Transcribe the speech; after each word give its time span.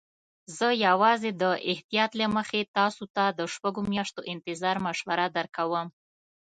زه 0.57 0.67
یوازې 0.87 1.31
د 1.41 1.43
احتیاط 1.71 2.11
له 2.19 2.27
مخې 2.35 2.61
تاسي 2.75 3.05
ته 3.15 3.25
د 3.39 3.41
شپږو 3.53 3.81
میاشتو 3.91 4.21
انتظار 4.33 4.77
مشوره 4.85 5.25
درکوم. 5.37 5.87